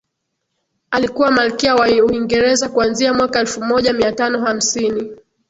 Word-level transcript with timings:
alikuwa 0.91 1.31
malkia 1.31 1.75
wa 1.75 1.87
uingereza 1.87 2.69
kuanzia 2.69 3.13
mwaka 3.13 3.39
elfu 3.39 3.61
moja 3.63 3.93
mia 3.93 4.11
tano 4.11 4.45
hamsini 4.45 5.15